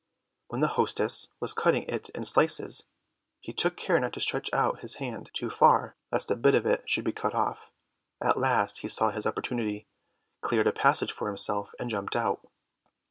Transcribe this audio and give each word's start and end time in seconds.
When 0.47 0.61
the 0.61 0.69
hostess 0.81 1.27
was 1.39 1.53
cutting 1.53 1.83
it 1.83 2.09
in 2.15 2.23
slices, 2.23 2.85
he 3.39 3.53
took 3.53 3.77
care 3.77 3.99
not 3.99 4.13
to 4.13 4.19
stretch 4.19 4.51
out 4.51 4.79
his 4.81 4.95
head 4.95 5.29
too 5.31 5.51
far 5.51 5.95
lest 6.11 6.31
a 6.31 6.35
bit 6.35 6.55
of 6.55 6.65
it 6.65 6.89
should 6.89 7.05
be 7.05 7.11
cut 7.11 7.35
off; 7.35 7.69
at 8.19 8.35
last 8.35 8.79
he 8.79 8.87
saw 8.87 9.11
his 9.11 9.27
opportunity, 9.27 9.85
cleared 10.41 10.65
a 10.65 10.71
passage 10.73 11.11
for 11.11 11.27
himself, 11.27 11.75
and 11.79 11.91
jumped 11.91 12.15
out. 12.15 12.43